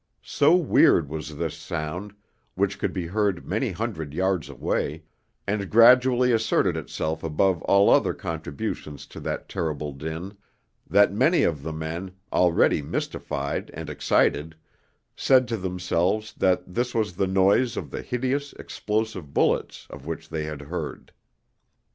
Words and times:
So 0.23 0.55
weird 0.55 1.09
was 1.09 1.37
this 1.37 1.55
sound, 1.55 2.15
which 2.55 2.79
could 2.79 2.91
be 2.91 3.05
heard 3.05 3.45
many 3.45 3.69
hundred 3.71 4.15
yards 4.15 4.49
away, 4.49 5.03
and 5.45 5.69
gradually 5.69 6.31
asserted 6.31 6.75
itself 6.75 7.23
above 7.23 7.61
all 7.69 7.87
other 7.87 8.15
contributions 8.15 9.05
to 9.05 9.19
that 9.19 9.47
terrible 9.47 9.93
din, 9.93 10.35
that 10.89 11.13
many 11.13 11.43
of 11.43 11.61
the 11.61 11.71
men, 11.71 12.09
already 12.33 12.81
mystified 12.81 13.69
and 13.75 13.91
excited, 13.91 14.55
said 15.15 15.47
to 15.49 15.57
themselves 15.57 16.33
that 16.33 16.63
this 16.73 16.95
was 16.95 17.15
the 17.15 17.27
noise 17.27 17.77
of 17.77 17.91
the 17.91 18.01
hideous 18.01 18.53
explosive 18.53 19.35
bullets 19.35 19.85
of 19.91 20.07
which 20.07 20.29
they 20.29 20.45
had 20.45 20.63
heard. 20.63 21.13